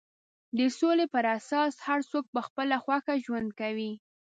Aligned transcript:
د 0.57 0.59
سولې 0.79 1.05
پر 1.13 1.25
اساس 1.37 1.73
هر 1.87 1.99
څوک 2.11 2.25
په 2.33 2.41
خپله 2.47 2.75
خوښه 2.83 3.13
ژوند 3.25 3.49
کوي. 3.59 3.91